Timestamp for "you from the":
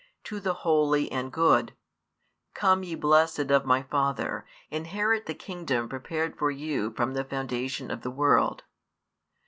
6.49-7.23